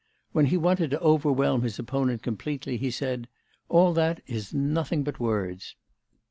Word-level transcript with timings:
When 0.31 0.47
he 0.47 0.57
wanted 0.57 0.89
to 0.89 0.99
overwhelm 0.99 1.61
his 1.61 1.77
opponent 1.77 2.23
completely, 2.23 2.75
he 2.77 2.89
said: 2.89 3.27
'All 3.69 3.93
that 3.93 4.19
is 4.25 4.51
nothing 4.51 5.03
but 5.03 5.19
words. 5.19 5.75